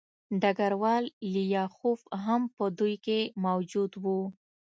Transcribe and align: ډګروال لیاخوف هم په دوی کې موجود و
ډګروال 0.41 1.05
لیاخوف 1.33 2.01
هم 2.25 2.41
په 2.55 2.65
دوی 2.79 2.95
کې 3.05 3.19
موجود 3.45 3.91
و 4.03 4.05